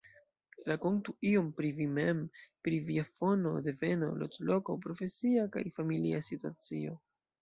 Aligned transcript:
Rakontu 0.69 1.11
iom 1.31 1.51
pri 1.59 1.69
vi 1.79 1.85
mem 1.97 2.23
pri 2.67 2.79
via 2.87 3.03
fono, 3.19 3.51
deveno, 3.67 4.09
loĝloko, 4.23 4.79
profesia 4.87 5.45
kaj 5.57 5.65
familia 5.77 6.27
situacio. 6.31 6.99